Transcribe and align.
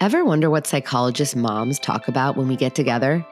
Ever 0.00 0.24
wonder 0.24 0.50
what 0.50 0.66
psychologist 0.66 1.36
moms 1.36 1.78
talk 1.78 2.08
about 2.08 2.36
when 2.36 2.48
we 2.48 2.56
get 2.56 2.74
together? 2.74 3.24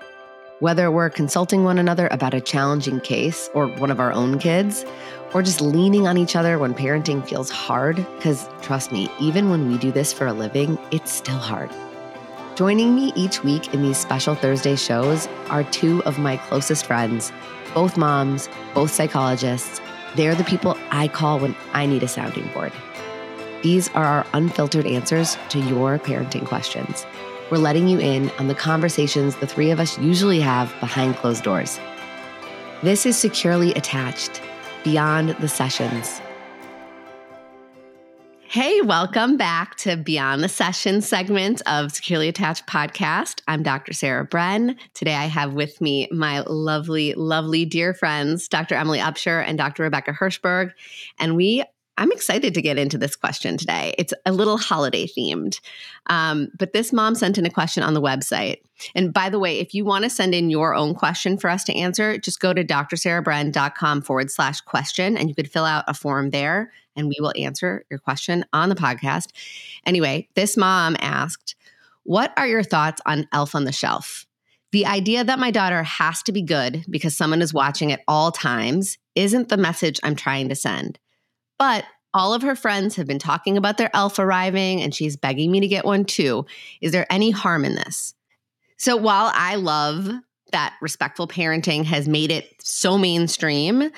Whether 0.61 0.93
we're 0.93 1.11
consulting 1.11 1.65
one 1.65 1.77
another 1.77 2.07
about 2.13 2.35
a 2.35 2.41
challenging 2.41 3.01
case 3.01 3.51
or 3.53 3.67
one 3.67 3.91
of 3.91 3.99
our 3.99 4.13
own 4.13 4.39
kids, 4.39 4.85
or 5.35 5.43
just 5.43 5.61
leaning 5.61 6.07
on 6.07 6.17
each 6.17 6.37
other 6.37 6.61
when 6.61 6.73
parenting 6.73 7.27
feels 7.27 7.51
hard, 7.51 7.97
because 8.17 8.49
trust 8.63 8.93
me, 8.93 9.11
even 9.19 9.51
when 9.51 9.69
we 9.69 9.77
do 9.77 9.91
this 9.91 10.13
for 10.13 10.29
a 10.29 10.33
living, 10.33 10.79
it's 10.93 11.11
still 11.11 11.37
hard. 11.37 11.69
Joining 12.55 12.95
me 12.95 13.13
each 13.17 13.43
week 13.43 13.75
in 13.75 13.83
these 13.83 13.99
special 13.99 14.37
Thursday 14.37 14.77
shows 14.77 15.27
are 15.51 15.65
two 15.65 16.01
of 16.05 16.21
my 16.21 16.37
closest 16.37 16.87
friends, 16.87 17.33
both 17.75 17.97
moms, 17.97 18.49
both 18.73 18.93
psychologists. 18.93 19.81
They're 20.15 20.37
the 20.37 20.45
people 20.45 20.79
I 20.91 21.09
call 21.09 21.41
when 21.41 21.57
I 21.73 21.87
need 21.87 22.05
a 22.05 22.09
sounding 22.09 22.47
board. 22.55 22.73
These 23.63 23.89
are 23.91 24.05
our 24.05 24.27
unfiltered 24.33 24.87
answers 24.87 25.39
to 25.51 25.61
your 25.61 25.99
parenting 26.01 26.45
questions. 26.45 27.07
We're 27.49 27.59
letting 27.59 27.87
you 27.87 28.01
in 28.01 28.29
on 28.39 28.49
the 28.49 28.57
conversations 28.57 29.37
the 29.37 29.47
three 29.47 29.71
of 29.71 29.79
us 29.79 29.97
usually 29.99 30.41
have 30.41 30.75
behind 30.81 31.15
closed 31.15 31.45
doors. 31.45 31.79
This 32.83 33.07
is 33.07 33.17
Securely 33.17 33.73
Attached, 33.75 34.43
Beyond 34.83 35.37
the 35.39 35.47
Sessions. 35.47 36.21
Hey, 38.41 38.81
welcome 38.83 39.37
back 39.37 39.77
to 39.77 39.97
Beyond 39.97 40.43
the 40.43 40.49
Sessions 40.49 41.09
segment 41.09 41.63
of 41.65 41.93
Securely 41.93 42.29
Attached 42.29 42.67
podcast. 42.67 43.41
I'm 43.47 43.63
Dr. 43.63 43.93
Sarah 43.93 44.27
Bren. 44.27 44.77
Today 44.93 45.15
I 45.15 45.27
have 45.27 45.55
with 45.55 45.81
me 45.81 46.09
my 46.11 46.41
lovely, 46.41 47.15
lovely 47.15 47.65
dear 47.65 47.95
friends, 47.95 48.49
Dr. 48.49 48.75
Emily 48.75 48.99
Upshur 48.99 49.43
and 49.47 49.57
Dr. 49.57 49.85
Rebecca 49.85 50.13
Hershberg. 50.13 50.73
And 51.19 51.37
we 51.37 51.65
I'm 51.99 52.11
excited 52.11 52.55
to 52.55 52.63
get 52.63 52.79
into 52.79 52.97
this 52.97 53.17
question 53.17 53.57
today. 53.57 53.95
It's 53.99 54.15
a 54.25 54.33
little 54.33 54.57
holiday 54.57 55.07
themed. 55.07 55.61
Um, 56.07 56.49
but 56.59 56.73
this 56.73 56.93
mom 56.93 57.15
sent 57.15 57.37
in 57.37 57.45
a 57.45 57.51
question 57.51 57.83
on 57.83 57.95
the 57.95 58.01
website. 58.01 58.63
And 58.95 59.13
by 59.13 59.29
the 59.29 59.39
way, 59.39 59.59
if 59.59 59.75
you 59.75 59.85
want 59.85 60.05
to 60.05 60.11
send 60.11 60.35
in 60.35 60.51
your 60.51 60.75
own 60.75 60.95
question 60.95 61.37
for 61.37 61.51
us 61.51 61.65
to 61.65 61.77
answer, 61.77 62.17
just 62.19 62.41
go 62.41 62.55
to 62.55 62.65
drsarahbren.com 62.65 64.03
forward 64.03 64.31
slash 64.31 64.61
question 64.63 65.17
and 65.17 65.29
you 65.29 65.35
could 65.35 65.51
fill 65.51 65.67
out 65.67 65.85
a 65.87 65.95
form 65.95 66.31
there 66.31 66.73
and 66.97 67.09
we 67.09 67.17
will 67.21 67.33
answer 67.37 67.85
your 67.91 67.99
question 67.99 68.45
on 68.53 68.69
the 68.69 68.75
podcast. 68.75 69.29
Anyway, 69.85 70.29
this 70.35 70.57
mom 70.57 70.97
asked, 71.01 71.55
What 72.05 72.33
are 72.37 72.47
your 72.47 72.63
thoughts 72.63 73.01
on 73.07 73.29
Elf 73.33 73.55
on 73.55 73.65
the 73.65 73.73
Shelf? 73.73 74.27
The 74.73 74.87
idea 74.87 75.23
that 75.23 75.39
my 75.39 75.51
daughter 75.51 75.83
has 75.83 76.23
to 76.23 76.33
be 76.33 76.41
good 76.41 76.87
because 76.89 77.15
someone 77.15 77.43
is 77.43 77.53
watching 77.53 77.93
at 77.93 78.03
all 78.09 78.33
times 78.33 78.97
isn't 79.15 79.51
the 79.51 79.59
message 79.59 80.01
I'm 80.03 80.17
trying 80.17 80.49
to 80.49 80.55
send. 80.55 80.99
But 81.63 81.85
all 82.13 82.35
of 82.35 82.43
her 82.43 82.57
friends 82.57 82.97
have 82.97 83.07
been 83.07 83.21
talking 83.21 83.57
about 83.57 83.79
their 83.79 83.89
elf 83.95 84.19
arriving, 84.19 84.83
and 84.83 84.93
she's 84.93 85.17
begging 85.17 85.53
me 85.53 85.61
to 85.61 85.69
get 85.69 85.85
one 85.85 86.05
too. 86.05 86.45
Is 86.81 86.91
there 86.91 87.07
any 87.09 87.31
harm 87.31 87.65
in 87.65 87.77
this? 87.77 88.15
So 88.79 88.97
while 88.97 89.31
I 89.33 89.55
love 89.55 90.11
that 90.51 90.75
respectful 90.83 91.29
parenting 91.29 91.85
has 91.85 92.09
made 92.09 92.33
it 92.33 92.53
so 92.61 92.99
mainstream, 92.99 93.93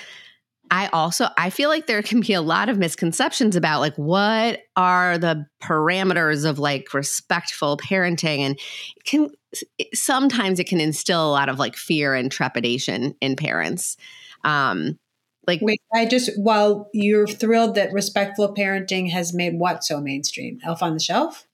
I 0.70 0.88
also 0.88 1.28
I 1.38 1.48
feel 1.48 1.70
like 1.70 1.86
there 1.86 2.02
can 2.02 2.20
be 2.20 2.34
a 2.34 2.42
lot 2.42 2.68
of 2.68 2.76
misconceptions 2.76 3.56
about 3.56 3.80
like 3.80 3.96
what 3.96 4.60
are 4.76 5.16
the 5.16 5.46
parameters 5.62 6.46
of 6.46 6.58
like 6.58 6.92
respectful 6.92 7.78
parenting 7.78 8.40
and 8.40 8.60
can 9.06 9.30
sometimes 9.94 10.60
it 10.60 10.66
can 10.66 10.82
instill 10.82 11.26
a 11.26 11.32
lot 11.32 11.48
of 11.48 11.58
like 11.58 11.76
fear 11.76 12.14
and 12.14 12.30
trepidation 12.30 13.14
in 13.22 13.36
parents. 13.36 13.96
Um, 14.44 14.98
like, 15.46 15.60
wait, 15.62 15.80
I 15.92 16.06
just, 16.06 16.30
while 16.36 16.88
you're 16.92 17.26
thrilled 17.26 17.74
that 17.74 17.92
respectful 17.92 18.54
parenting 18.54 19.10
has 19.10 19.34
made 19.34 19.58
what 19.58 19.84
so 19.84 20.00
mainstream? 20.00 20.58
Elf 20.64 20.82
on 20.82 20.94
the 20.94 21.00
Shelf? 21.00 21.46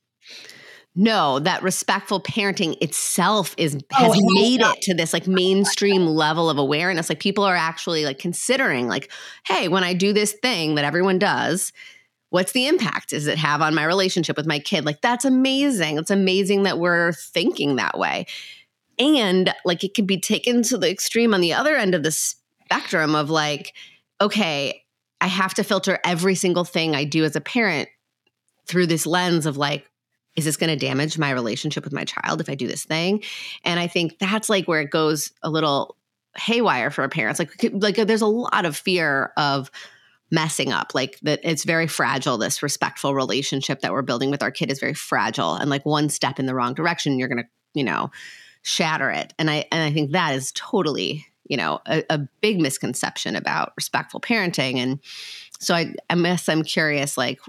No, 0.96 1.38
that 1.38 1.62
respectful 1.62 2.20
parenting 2.20 2.76
itself 2.82 3.54
is 3.56 3.76
oh, 3.76 3.96
has 3.96 4.12
oh, 4.14 4.34
made 4.34 4.60
it 4.60 4.82
to 4.82 4.94
this 4.94 5.12
like 5.12 5.28
mainstream 5.28 6.04
level 6.04 6.50
of 6.50 6.58
awareness. 6.58 7.08
Like 7.08 7.20
people 7.20 7.44
are 7.44 7.54
actually 7.54 8.04
like 8.04 8.18
considering 8.18 8.88
like, 8.88 9.10
hey, 9.46 9.68
when 9.68 9.84
I 9.84 9.94
do 9.94 10.12
this 10.12 10.32
thing 10.32 10.74
that 10.74 10.84
everyone 10.84 11.20
does, 11.20 11.72
what's 12.30 12.52
the 12.52 12.66
impact 12.66 13.10
does 13.10 13.28
it 13.28 13.38
have 13.38 13.62
on 13.62 13.74
my 13.74 13.84
relationship 13.84 14.36
with 14.36 14.46
my 14.46 14.58
kid? 14.58 14.84
Like 14.84 15.00
that's 15.00 15.24
amazing. 15.24 15.96
It's 15.96 16.10
amazing 16.10 16.64
that 16.64 16.80
we're 16.80 17.12
thinking 17.12 17.76
that 17.76 17.96
way. 17.96 18.26
And 18.98 19.54
like 19.64 19.84
it 19.84 19.94
can 19.94 20.06
be 20.06 20.18
taken 20.18 20.62
to 20.64 20.76
the 20.76 20.90
extreme 20.90 21.34
on 21.34 21.40
the 21.40 21.54
other 21.54 21.76
end 21.76 21.94
of 21.94 22.02
the 22.02 22.10
spectrum 22.70 23.16
of 23.16 23.30
like, 23.30 23.74
okay, 24.20 24.84
I 25.20 25.26
have 25.26 25.54
to 25.54 25.64
filter 25.64 25.98
every 26.04 26.36
single 26.36 26.64
thing 26.64 26.94
I 26.94 27.04
do 27.04 27.24
as 27.24 27.34
a 27.34 27.40
parent 27.40 27.88
through 28.66 28.86
this 28.86 29.06
lens 29.06 29.44
of 29.44 29.56
like, 29.56 29.90
is 30.36 30.44
this 30.44 30.56
going 30.56 30.70
to 30.70 30.86
damage 30.86 31.18
my 31.18 31.30
relationship 31.30 31.82
with 31.82 31.92
my 31.92 32.04
child 32.04 32.40
if 32.40 32.48
I 32.48 32.54
do 32.54 32.68
this 32.68 32.84
thing? 32.84 33.24
And 33.64 33.80
I 33.80 33.88
think 33.88 34.18
that's 34.20 34.48
like 34.48 34.68
where 34.68 34.80
it 34.80 34.90
goes 34.90 35.32
a 35.42 35.50
little 35.50 35.96
haywire 36.36 36.90
for 36.90 37.06
parents. 37.08 37.40
Like, 37.40 37.52
like 37.72 37.96
there's 37.96 38.22
a 38.22 38.26
lot 38.26 38.64
of 38.64 38.76
fear 38.76 39.32
of 39.36 39.70
messing 40.30 40.70
up 40.72 40.94
like 40.94 41.18
that 41.22 41.40
it's 41.42 41.64
very 41.64 41.88
fragile 41.88 42.38
this 42.38 42.62
respectful 42.62 43.16
relationship 43.16 43.80
that 43.80 43.90
we're 43.90 44.00
building 44.00 44.30
with 44.30 44.44
our 44.44 44.52
kid 44.52 44.70
is 44.70 44.78
very 44.78 44.94
fragile 44.94 45.56
and 45.56 45.68
like 45.68 45.84
one 45.84 46.08
step 46.08 46.38
in 46.38 46.46
the 46.46 46.54
wrong 46.54 46.72
direction 46.72 47.18
you're 47.18 47.26
going 47.26 47.42
to 47.42 47.48
you 47.74 47.82
know 47.82 48.12
shatter 48.62 49.10
it 49.10 49.34
and 49.40 49.50
i 49.50 49.64
and 49.72 49.82
i 49.82 49.92
think 49.92 50.12
that 50.12 50.32
is 50.32 50.52
totally 50.52 51.26
you 51.50 51.56
know 51.56 51.80
a, 51.86 52.02
a 52.08 52.18
big 52.40 52.60
misconception 52.60 53.36
about 53.36 53.74
respectful 53.76 54.20
parenting. 54.20 54.76
And 54.76 55.00
so 55.58 55.74
i 55.74 55.92
i 56.08 56.14
guess 56.14 56.48
i'm 56.48 56.62
curious 56.62 57.18
like 57.18 57.40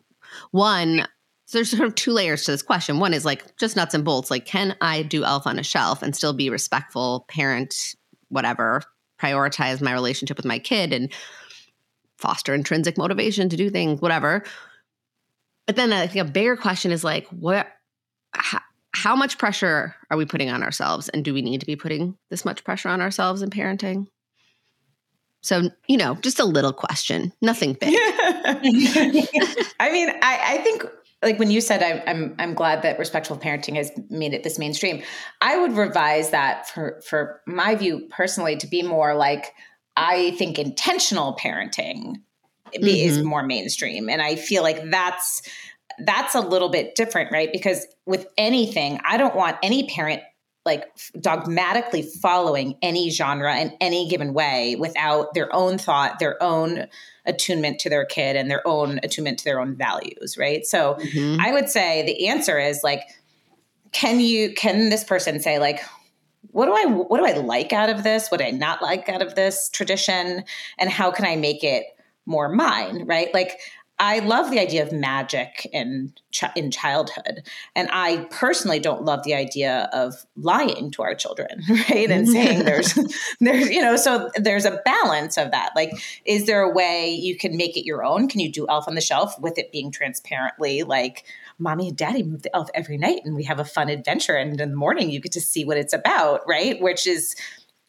one 0.50 1.08
so 1.46 1.58
there's 1.58 1.70
sort 1.70 1.88
of 1.88 1.96
two 1.96 2.14
layers 2.14 2.46
to 2.46 2.52
this 2.52 2.62
question. 2.62 3.00
One 3.00 3.14
is 3.14 3.26
like 3.26 3.58
just 3.58 3.76
nuts 3.76 3.94
and 3.94 4.04
bolts 4.04 4.32
like 4.32 4.46
can 4.46 4.76
i 4.82 5.04
do 5.04 5.24
elf 5.24 5.46
on 5.46 5.60
a 5.60 5.64
shelf 5.64 6.02
and 6.02 6.16
still 6.16 6.34
be 6.34 6.50
respectful 6.50 7.26
parent 7.30 7.96
whatever 8.30 8.82
prioritize 9.22 9.82
my 9.82 9.94
relationship 9.94 10.36
with 10.36 10.46
my 10.46 10.58
kid 10.58 10.92
and 10.92 11.14
foster 12.18 12.54
intrinsic 12.54 12.98
motivation 12.98 13.50
to 13.50 13.58
do 13.58 13.70
things 13.70 14.02
whatever? 14.02 14.44
But 15.68 15.76
then 15.76 15.94
i 15.94 16.08
think 16.08 16.28
a 16.28 16.32
bigger 16.32 16.58
question 16.58 16.92
is 16.92 17.04
like 17.04 17.28
what 17.28 17.68
how, 18.34 18.62
how 18.94 19.16
much 19.16 19.38
pressure 19.38 19.96
are 20.10 20.18
we 20.18 20.26
putting 20.26 20.50
on 20.50 20.64
ourselves? 20.64 21.10
And 21.10 21.24
do 21.24 21.34
we 21.34 21.42
need 21.42 21.62
to 21.62 21.66
be 21.66 21.76
putting 21.76 22.18
this 22.30 22.46
much 22.46 22.64
pressure 22.64 22.90
on 22.90 23.02
ourselves 23.02 23.42
in 23.42 23.50
parenting? 23.50 24.08
So 25.42 25.70
you 25.88 25.98
know 25.98 26.16
just 26.16 26.40
a 26.40 26.46
little 26.46 26.74
question 26.74 27.34
nothing 27.42 27.74
big. 27.74 27.94
I 27.98 29.90
mean 29.92 30.10
I, 30.22 30.40
I, 30.44 30.58
think 30.64 30.86
like 31.24 31.40
when 31.40 31.50
you 31.50 31.62
said 31.62 31.82
I, 31.82 32.04
I'm, 32.10 32.36
I'm 32.38 32.54
glad 32.54 32.84
that 32.84 33.00
respectful 33.00 33.38
parenting 33.38 33.76
has 33.76 33.92
made 34.10 34.36
it 34.36 34.44
this 34.44 34.60
mainstream 34.60 35.02
i 35.42 35.58
would 35.58 35.74
revise 35.74 36.30
that 36.30 36.70
for 36.70 37.02
for 37.04 37.42
my 37.48 37.74
view 37.74 38.08
personally 38.12 38.56
to 38.58 38.68
be 38.68 38.84
more 38.84 39.16
like 39.16 39.54
i 39.98 40.32
think 40.38 40.60
intentional 40.60 41.36
parenting 41.38 42.18
mm-hmm. 42.74 42.88
is 42.88 43.24
more 43.24 43.44
mainstream. 43.44 44.10
And 44.10 44.22
i 44.22 44.36
feel 44.36 44.64
like 44.64 44.90
that's 44.90 45.42
that's 46.00 46.36
a 46.36 46.42
little 46.42 46.70
bit 46.70 46.96
different, 46.96 47.32
right? 47.32 47.50
Because 47.52 47.86
with 48.06 48.28
anything, 48.38 49.00
I 49.04 49.18
don't 49.18 49.36
want 49.36 49.58
any 49.64 49.88
parent 49.88 50.22
like 50.64 50.86
dogmatically 51.20 52.04
following 52.04 52.78
any 52.84 53.10
genre 53.10 53.58
in 53.58 53.76
any 53.82 54.08
given 54.08 54.34
way 54.34 54.76
without 54.78 55.34
their 55.34 55.54
own 55.56 55.78
thought, 55.78 56.20
their 56.20 56.42
own 56.42 56.88
attunement 57.26 57.80
to 57.80 57.90
their 57.90 58.06
kid 58.06 58.36
and 58.36 58.50
their 58.50 58.66
own 58.68 59.00
attunement 59.02 59.40
to 59.40 59.46
their 59.46 59.60
own 59.60 59.76
values, 59.76 60.38
right? 60.38 60.66
So 60.66 60.96
mm-hmm. 60.96 61.42
I 61.42 61.52
would 61.52 61.70
say 61.70 62.04
the 62.06 62.28
answer 62.28 62.60
is 62.60 62.82
like 62.84 63.02
can 63.92 64.20
you 64.20 64.54
can 64.54 64.90
this 64.90 65.04
person 65.04 65.40
say 65.40 65.60
like 65.60 65.82
what 66.52 66.66
do 66.66 66.74
I 66.74 66.86
what 66.86 67.18
do 67.18 67.26
I 67.26 67.34
like 67.44 67.74
out 67.74 67.90
of 67.90 68.04
this? 68.04 68.30
What 68.30 68.40
do 68.40 68.46
I 68.46 68.52
not 68.52 68.82
like 68.82 69.10
out 69.10 69.22
of 69.22 69.36
this 69.36 69.70
tradition? 69.70 70.44
And 70.78 70.90
how 70.90 71.12
can 71.12 71.26
I 71.26 71.36
make 71.36 71.64
it 71.64 71.86
more 72.26 72.50
mine, 72.50 73.06
right? 73.06 73.34
Like 73.34 73.60
I 74.02 74.18
love 74.18 74.50
the 74.50 74.60
idea 74.60 74.82
of 74.82 74.92
magic 74.92 75.70
in 75.72 76.12
in 76.56 76.72
childhood, 76.72 77.48
and 77.76 77.88
I 77.92 78.26
personally 78.32 78.80
don't 78.80 79.06
love 79.06 79.24
the 79.24 79.36
idea 79.36 79.92
of 79.94 80.26
lying 80.36 80.90
to 80.94 81.04
our 81.04 81.14
children, 81.14 81.62
right? 81.70 82.10
And 82.10 82.28
saying 82.28 82.66
there's 82.66 82.98
there's 83.40 83.70
you 83.70 83.80
know, 83.80 83.96
so 83.96 84.32
there's 84.36 84.66
a 84.66 84.82
balance 84.84 85.38
of 85.38 85.52
that. 85.52 85.74
Like, 85.76 85.92
is 86.26 86.48
there 86.48 86.64
a 86.64 86.74
way 86.74 87.12
you 87.12 87.38
can 87.38 87.56
make 87.56 87.78
it 87.78 87.86
your 87.86 88.04
own? 88.04 88.28
Can 88.28 88.40
you 88.40 88.52
do 88.52 88.66
Elf 88.68 88.88
on 88.88 88.96
the 88.96 89.02
Shelf 89.02 89.40
with 89.40 89.60
it 89.60 89.72
being 89.72 89.92
transparently 89.92 90.82
like? 90.82 91.24
Mommy 91.60 91.90
and 91.90 91.98
daddy 91.98 92.24
move 92.24 92.42
the 92.42 92.56
elf 92.56 92.70
every 92.74 92.98
night 92.98 93.22
and 93.24 93.36
we 93.36 93.44
have 93.44 93.60
a 93.60 93.64
fun 93.64 93.88
adventure. 93.88 94.34
And 94.34 94.60
in 94.60 94.72
the 94.72 94.76
morning, 94.76 95.12
you 95.12 95.20
get 95.20 95.34
to 95.34 95.42
see 95.42 95.64
what 95.64 95.78
it's 95.78 95.94
about, 95.94 96.42
right? 96.48 96.82
Which 96.82 97.06
is 97.06 97.36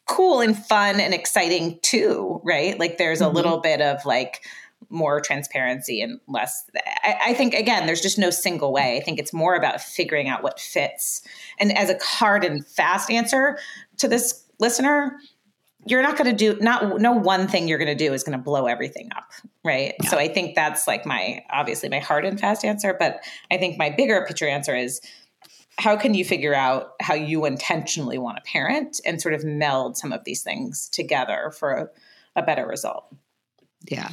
cool 0.05 0.41
and 0.41 0.55
fun 0.55 0.99
and 0.99 1.11
exciting 1.13 1.79
too, 1.81 2.41
right? 2.43 2.77
Like 2.77 2.99
there's 2.99 3.21
a 3.21 3.25
mm-hmm. 3.25 3.35
little 3.35 3.59
bit 3.59 3.81
of 3.81 4.05
like 4.05 4.45
more 4.89 5.21
transparency 5.21 6.01
and 6.01 6.19
less. 6.27 6.69
I, 7.03 7.17
I, 7.27 7.33
think, 7.33 7.53
again, 7.53 7.85
there's 7.85 8.01
just 8.01 8.17
no 8.17 8.29
single 8.29 8.71
way. 8.71 8.97
I 8.97 9.01
think 9.01 9.19
it's 9.19 9.33
more 9.33 9.55
about 9.55 9.81
figuring 9.81 10.27
out 10.29 10.43
what 10.43 10.59
fits. 10.59 11.21
And 11.59 11.75
as 11.77 11.89
a 11.89 11.97
hard 12.03 12.43
and 12.43 12.65
fast 12.65 13.09
answer 13.09 13.57
to 13.97 14.07
this 14.07 14.43
listener, 14.59 15.17
you're 15.85 16.01
not 16.01 16.17
going 16.17 16.29
to 16.29 16.35
do 16.35 16.57
not 16.61 17.01
no 17.01 17.11
one 17.11 17.47
thing 17.47 17.67
you're 17.67 17.77
going 17.77 17.89
to 17.89 17.95
do 17.95 18.13
is 18.13 18.23
going 18.23 18.37
to 18.37 18.41
blow 18.41 18.67
everything 18.67 19.09
up 19.17 19.29
right 19.65 19.95
yeah. 20.01 20.09
so 20.09 20.17
i 20.17 20.29
think 20.29 20.55
that's 20.55 20.87
like 20.87 21.05
my 21.05 21.43
obviously 21.49 21.89
my 21.89 21.99
hard 21.99 22.23
and 22.23 22.39
fast 22.39 22.63
answer 22.63 22.95
but 22.97 23.19
i 23.51 23.57
think 23.57 23.77
my 23.77 23.89
bigger 23.89 24.23
picture 24.25 24.47
answer 24.47 24.73
is 24.73 25.01
how 25.77 25.97
can 25.97 26.13
you 26.13 26.23
figure 26.23 26.53
out 26.53 26.93
how 27.01 27.13
you 27.13 27.45
intentionally 27.45 28.17
want 28.17 28.37
to 28.37 28.43
parent 28.43 28.99
and 29.05 29.21
sort 29.21 29.33
of 29.33 29.43
meld 29.43 29.97
some 29.97 30.13
of 30.13 30.23
these 30.23 30.43
things 30.43 30.87
together 30.89 31.51
for 31.57 31.71
a, 31.71 31.89
a 32.35 32.43
better 32.43 32.65
result? 32.67 33.05
Yeah. 33.89 34.09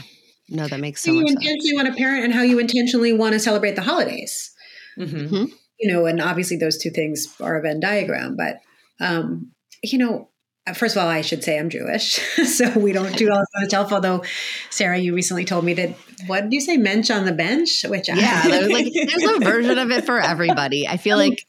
No, 0.51 0.67
that 0.67 0.81
makes 0.81 1.03
so 1.03 1.13
how 1.13 1.19
you 1.19 1.27
intentionally 1.27 1.61
sense. 1.61 1.75
want 1.75 1.89
to 1.89 1.95
parent 1.95 2.25
and 2.25 2.35
how 2.35 2.43
you 2.43 2.59
intentionally 2.59 3.13
want 3.13 3.35
to 3.35 3.39
celebrate 3.39 3.77
the 3.77 3.83
holidays. 3.83 4.51
Mm-hmm. 4.99 5.45
You 5.79 5.93
know, 5.93 6.07
and 6.07 6.21
obviously 6.21 6.57
those 6.57 6.77
two 6.77 6.91
things 6.91 7.35
are 7.41 7.57
a 7.57 7.63
Venn 7.63 7.81
diagram. 7.81 8.37
But 8.37 8.61
um, 9.01 9.53
you 9.83 9.99
know, 9.99 10.29
first 10.75 10.97
of 10.97 11.03
all, 11.03 11.09
I 11.09 11.21
should 11.21 11.45
say 11.45 11.59
I'm 11.59 11.71
Jewish, 11.71 12.15
so 12.45 12.71
we 12.79 12.93
don't 12.93 13.17
do 13.17 13.31
elf 13.31 13.47
on 13.57 13.65
the 13.65 13.71
shelf. 13.71 13.93
Although, 13.93 14.25
Sarah, 14.71 14.99
you 14.99 15.15
recently 15.15 15.45
told 15.45 15.65
me 15.65 15.75
that 15.75 15.97
what 16.27 16.43
did 16.43 16.53
you 16.53 16.61
say, 16.61 16.77
mensch 16.77 17.11
on 17.11 17.25
the 17.25 17.33
bench? 17.33 17.85
Which 17.89 18.09
yeah, 18.09 18.43
there's 18.43 18.71
like 18.71 18.93
there's 18.93 19.25
a 19.25 19.39
version 19.39 19.79
of 19.79 19.91
it 19.91 20.05
for 20.05 20.21
everybody. 20.21 20.87
I 20.87 20.97
feel 20.97 21.17
like 21.17 21.47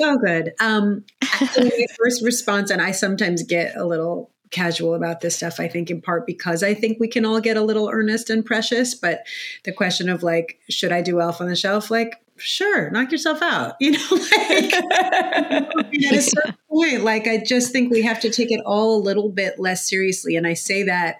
oh, 0.00 0.18
good. 0.24 0.52
Um, 0.60 1.04
my 1.40 1.86
first 1.98 2.22
response, 2.22 2.70
and 2.70 2.82
I 2.82 2.92
sometimes 2.92 3.42
get 3.42 3.76
a 3.76 3.84
little 3.84 4.30
casual 4.50 4.94
about 4.94 5.20
this 5.20 5.36
stuff. 5.36 5.60
I 5.60 5.68
think 5.68 5.90
in 5.90 6.00
part 6.00 6.26
because 6.26 6.62
I 6.62 6.74
think 6.74 6.98
we 7.00 7.08
can 7.08 7.24
all 7.24 7.40
get 7.40 7.56
a 7.56 7.62
little 7.62 7.88
earnest 7.92 8.30
and 8.30 8.44
precious. 8.44 8.94
But 8.94 9.26
the 9.64 9.72
question 9.72 10.08
of 10.08 10.22
like, 10.22 10.58
should 10.68 10.92
I 10.92 11.02
do 11.02 11.20
Elf 11.20 11.40
on 11.40 11.48
the 11.48 11.56
Shelf? 11.56 11.90
Like, 11.90 12.20
sure, 12.36 12.90
knock 12.90 13.12
yourself 13.12 13.42
out. 13.42 13.76
You 13.80 13.92
know, 13.92 14.06
like 14.10 14.74
at 14.74 16.12
a 16.12 16.22
certain 16.22 16.56
point, 16.70 17.04
like 17.04 17.26
I 17.26 17.38
just 17.38 17.72
think 17.72 17.90
we 17.90 18.02
have 18.02 18.20
to 18.20 18.30
take 18.30 18.50
it 18.50 18.60
all 18.64 18.96
a 18.96 19.02
little 19.02 19.28
bit 19.28 19.58
less 19.58 19.88
seriously. 19.88 20.36
And 20.36 20.46
I 20.46 20.54
say 20.54 20.84
that 20.84 21.18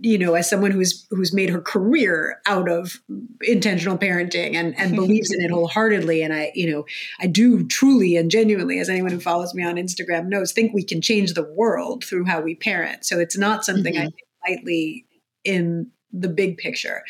you 0.00 0.18
know 0.18 0.34
as 0.34 0.48
someone 0.48 0.70
who's 0.70 1.06
who's 1.10 1.32
made 1.32 1.50
her 1.50 1.60
career 1.60 2.40
out 2.46 2.68
of 2.68 3.00
intentional 3.42 3.98
parenting 3.98 4.54
and 4.54 4.78
and 4.78 4.94
believes 4.96 5.32
in 5.32 5.40
it 5.40 5.50
wholeheartedly 5.50 6.22
and 6.22 6.32
i 6.32 6.52
you 6.54 6.70
know 6.70 6.84
i 7.20 7.26
do 7.26 7.66
truly 7.66 8.16
and 8.16 8.30
genuinely 8.30 8.78
as 8.78 8.88
anyone 8.88 9.10
who 9.10 9.20
follows 9.20 9.54
me 9.54 9.64
on 9.64 9.76
instagram 9.76 10.26
knows 10.26 10.52
think 10.52 10.72
we 10.72 10.84
can 10.84 11.00
change 11.00 11.34
the 11.34 11.42
world 11.54 12.04
through 12.04 12.24
how 12.24 12.40
we 12.40 12.54
parent 12.54 13.04
so 13.04 13.18
it's 13.18 13.36
not 13.36 13.64
something 13.64 13.94
mm-hmm. 13.94 14.02
i 14.02 14.06
take 14.06 14.56
lightly 14.56 15.06
in 15.44 15.90
the 16.12 16.28
big 16.28 16.56
picture 16.56 17.02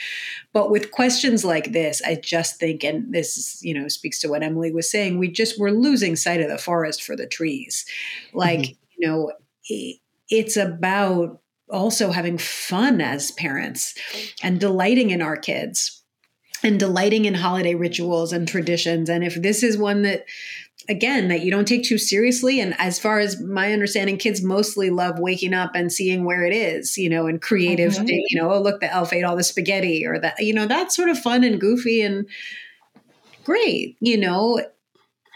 but 0.52 0.70
with 0.70 0.90
questions 0.90 1.44
like 1.44 1.72
this 1.72 2.02
i 2.04 2.14
just 2.16 2.58
think 2.58 2.82
and 2.82 3.12
this 3.12 3.60
you 3.62 3.72
know 3.72 3.86
speaks 3.88 4.18
to 4.18 4.28
what 4.28 4.42
emily 4.42 4.72
was 4.72 4.90
saying 4.90 5.18
we 5.18 5.28
just 5.28 5.58
we're 5.58 5.70
losing 5.70 6.16
sight 6.16 6.40
of 6.40 6.48
the 6.48 6.58
forest 6.58 7.02
for 7.02 7.14
the 7.14 7.26
trees 7.26 7.84
like 8.32 8.60
mm-hmm. 8.60 8.72
you 8.96 9.06
know 9.06 9.30
it's 10.30 10.56
about 10.56 11.40
also 11.70 12.10
having 12.10 12.38
fun 12.38 13.00
as 13.00 13.30
parents 13.32 13.94
and 14.42 14.60
delighting 14.60 15.10
in 15.10 15.22
our 15.22 15.36
kids 15.36 16.02
and 16.62 16.78
delighting 16.78 17.24
in 17.24 17.34
holiday 17.34 17.74
rituals 17.74 18.32
and 18.32 18.48
traditions. 18.48 19.08
And 19.08 19.22
if 19.22 19.34
this 19.34 19.62
is 19.62 19.78
one 19.78 20.02
that, 20.02 20.24
again, 20.88 21.28
that 21.28 21.42
you 21.42 21.50
don't 21.50 21.68
take 21.68 21.84
too 21.84 21.98
seriously, 21.98 22.60
and 22.60 22.74
as 22.78 22.98
far 22.98 23.20
as 23.20 23.40
my 23.40 23.72
understanding, 23.72 24.16
kids 24.16 24.42
mostly 24.42 24.90
love 24.90 25.18
waking 25.18 25.54
up 25.54 25.72
and 25.74 25.92
seeing 25.92 26.24
where 26.24 26.44
it 26.44 26.52
is, 26.52 26.96
you 26.96 27.08
know, 27.08 27.26
and 27.26 27.40
creative, 27.40 27.92
mm-hmm. 27.92 28.08
you 28.08 28.40
know, 28.40 28.52
oh, 28.52 28.60
look, 28.60 28.80
the 28.80 28.92
elf 28.92 29.12
ate 29.12 29.24
all 29.24 29.36
the 29.36 29.44
spaghetti 29.44 30.06
or 30.06 30.18
that, 30.18 30.40
you 30.40 30.52
know, 30.54 30.66
that's 30.66 30.96
sort 30.96 31.10
of 31.10 31.18
fun 31.18 31.44
and 31.44 31.60
goofy 31.60 32.00
and 32.02 32.26
great, 33.44 33.96
you 34.00 34.16
know. 34.16 34.60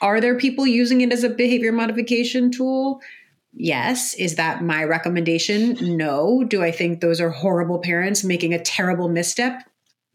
Are 0.01 0.21
there 0.21 0.37
people 0.37 0.67
using 0.67 1.03
it 1.03 1.13
as 1.13 1.23
a 1.23 1.29
behavior 1.29 1.71
modification 1.71 2.51
tool? 2.51 3.01
Yes. 3.55 4.15
Is 4.15 4.37
that 4.37 4.63
my 4.63 4.85
recommendation? 4.85 5.97
No. 5.97 6.43
Do 6.45 6.63
I 6.63 6.71
think 6.71 7.01
those 7.01 7.21
are 7.21 7.31
horrible 7.31 7.79
parents 7.79 8.25
making 8.25 8.55
a 8.55 8.63
terrible 8.63 9.09
misstep? 9.09 9.63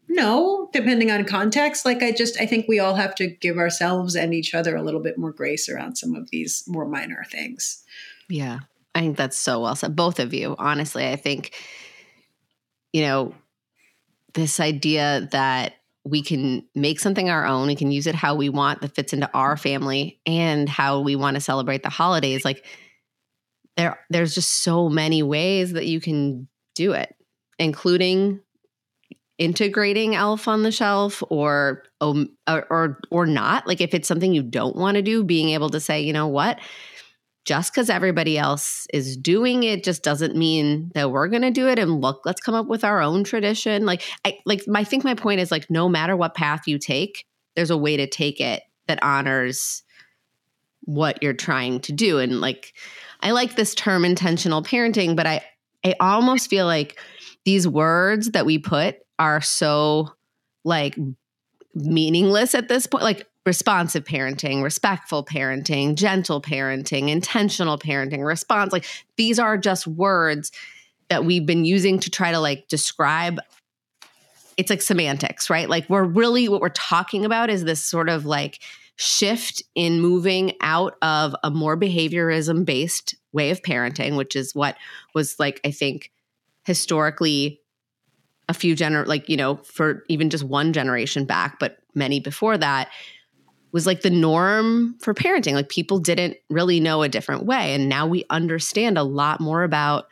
No, 0.08 0.70
depending 0.72 1.10
on 1.10 1.24
context. 1.24 1.84
Like, 1.84 2.02
I 2.02 2.12
just, 2.12 2.40
I 2.40 2.46
think 2.46 2.66
we 2.66 2.78
all 2.78 2.94
have 2.94 3.14
to 3.16 3.28
give 3.28 3.58
ourselves 3.58 4.16
and 4.16 4.34
each 4.34 4.54
other 4.54 4.74
a 4.74 4.82
little 4.82 5.02
bit 5.02 5.18
more 5.18 5.32
grace 5.32 5.68
around 5.68 5.96
some 5.96 6.14
of 6.14 6.30
these 6.30 6.64
more 6.66 6.86
minor 6.86 7.24
things. 7.30 7.84
Yeah. 8.28 8.60
I 8.94 9.00
think 9.00 9.16
that's 9.16 9.36
so 9.36 9.60
well 9.60 9.76
said. 9.76 9.94
Both 9.94 10.18
of 10.18 10.34
you, 10.34 10.56
honestly. 10.58 11.06
I 11.06 11.16
think, 11.16 11.54
you 12.92 13.02
know, 13.02 13.34
this 14.34 14.60
idea 14.60 15.28
that 15.30 15.74
we 16.04 16.22
can 16.22 16.64
make 16.74 17.00
something 17.00 17.28
our 17.28 17.46
own, 17.46 17.66
we 17.66 17.76
can 17.76 17.92
use 17.92 18.06
it 18.06 18.14
how 18.14 18.34
we 18.34 18.48
want 18.48 18.80
that 18.80 18.94
fits 18.94 19.12
into 19.12 19.30
our 19.34 19.56
family 19.56 20.20
and 20.26 20.68
how 20.68 21.00
we 21.00 21.16
want 21.16 21.34
to 21.34 21.40
celebrate 21.40 21.82
the 21.82 21.90
holidays. 21.90 22.44
Like, 22.44 22.64
there 23.78 23.98
there's 24.10 24.34
just 24.34 24.62
so 24.62 24.90
many 24.90 25.22
ways 25.22 25.72
that 25.72 25.86
you 25.86 26.00
can 26.00 26.46
do 26.74 26.92
it 26.92 27.14
including 27.58 28.40
integrating 29.38 30.16
elf 30.16 30.48
on 30.48 30.64
the 30.64 30.72
shelf 30.72 31.22
or 31.30 31.84
um, 32.00 32.36
or, 32.48 32.66
or 32.70 33.00
or 33.10 33.26
not. 33.26 33.66
Like 33.66 33.80
if 33.80 33.94
it's 33.94 34.08
something 34.08 34.34
you 34.34 34.42
don't 34.42 34.76
want 34.76 34.96
to 34.96 35.02
do 35.02 35.24
being 35.24 35.50
able 35.50 35.70
to 35.70 35.80
say 35.80 36.00
you 36.00 36.12
know 36.12 36.26
what? 36.26 36.58
Just 37.44 37.72
because 37.72 37.88
everybody 37.88 38.36
else 38.36 38.86
is 38.92 39.16
doing 39.16 39.62
it 39.62 39.82
just 39.82 40.02
doesn't 40.02 40.36
mean 40.36 40.90
that 40.94 41.10
we're 41.10 41.28
going 41.28 41.42
to 41.42 41.50
do 41.50 41.68
it 41.68 41.78
and 41.78 42.00
look 42.00 42.22
let's 42.26 42.42
come 42.42 42.54
up 42.54 42.66
with 42.66 42.84
our 42.84 43.00
own 43.00 43.24
tradition. 43.24 43.86
Like 43.86 44.02
i 44.24 44.38
like 44.44 44.62
i 44.74 44.84
think 44.84 45.04
my 45.04 45.14
point 45.14 45.40
is 45.40 45.50
like 45.50 45.70
no 45.70 45.88
matter 45.88 46.16
what 46.16 46.34
path 46.34 46.66
you 46.66 46.78
take 46.78 47.24
there's 47.56 47.70
a 47.70 47.76
way 47.76 47.96
to 47.96 48.06
take 48.06 48.40
it 48.40 48.62
that 48.86 49.02
honors 49.02 49.82
what 50.82 51.22
you're 51.22 51.32
trying 51.32 51.80
to 51.80 51.92
do 51.92 52.18
and 52.18 52.40
like 52.40 52.74
I 53.20 53.32
like 53.32 53.56
this 53.56 53.74
term 53.74 54.04
intentional 54.04 54.62
parenting, 54.62 55.16
but 55.16 55.26
I 55.26 55.44
I 55.84 55.94
almost 56.00 56.50
feel 56.50 56.66
like 56.66 56.98
these 57.44 57.66
words 57.66 58.32
that 58.32 58.46
we 58.46 58.58
put 58.58 58.96
are 59.18 59.40
so 59.40 60.12
like 60.64 60.96
meaningless 61.74 62.54
at 62.54 62.68
this 62.68 62.86
point 62.86 63.04
like 63.04 63.26
responsive 63.46 64.04
parenting, 64.04 64.62
respectful 64.62 65.24
parenting, 65.24 65.94
gentle 65.94 66.42
parenting, 66.42 67.08
intentional 67.08 67.78
parenting, 67.78 68.24
response 68.24 68.72
like 68.72 68.84
these 69.16 69.38
are 69.38 69.56
just 69.56 69.86
words 69.86 70.52
that 71.08 71.24
we've 71.24 71.46
been 71.46 71.64
using 71.64 71.98
to 72.00 72.10
try 72.10 72.30
to 72.32 72.40
like 72.40 72.68
describe 72.68 73.40
it's 74.58 74.70
like 74.70 74.82
semantics, 74.82 75.48
right? 75.48 75.68
Like 75.68 75.88
we're 75.88 76.04
really 76.04 76.48
what 76.48 76.60
we're 76.60 76.68
talking 76.70 77.24
about 77.24 77.48
is 77.48 77.64
this 77.64 77.82
sort 77.82 78.08
of 78.08 78.26
like 78.26 78.60
shift 78.98 79.62
in 79.76 80.00
moving 80.00 80.52
out 80.60 80.96
of 81.02 81.34
a 81.44 81.50
more 81.50 81.78
behaviorism 81.78 82.64
based 82.64 83.14
way 83.32 83.50
of 83.50 83.62
parenting, 83.62 84.16
which 84.16 84.34
is 84.34 84.54
what 84.54 84.76
was 85.14 85.38
like, 85.38 85.60
I 85.64 85.70
think, 85.70 86.10
historically 86.64 87.60
a 88.48 88.54
few 88.54 88.74
gener 88.74 89.06
like, 89.06 89.28
you 89.28 89.36
know, 89.36 89.56
for 89.58 90.02
even 90.08 90.30
just 90.30 90.42
one 90.42 90.72
generation 90.72 91.24
back, 91.24 91.60
but 91.60 91.78
many 91.94 92.18
before 92.18 92.58
that 92.58 92.88
was 93.70 93.86
like 93.86 94.02
the 94.02 94.10
norm 94.10 94.96
for 95.00 95.14
parenting. 95.14 95.52
Like 95.52 95.68
people 95.68 96.00
didn't 96.00 96.36
really 96.50 96.80
know 96.80 97.02
a 97.02 97.08
different 97.08 97.44
way. 97.44 97.74
And 97.74 97.88
now 97.88 98.06
we 98.06 98.24
understand 98.30 98.98
a 98.98 99.04
lot 99.04 99.40
more 99.40 99.62
about 99.62 100.06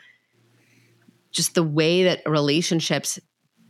just 1.32 1.56
the 1.56 1.64
way 1.64 2.04
that 2.04 2.22
relationships 2.24 3.18